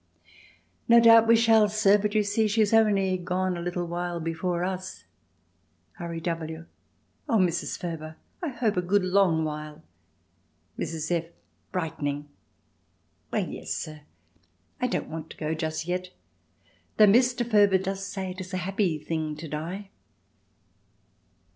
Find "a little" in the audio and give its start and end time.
3.55-3.85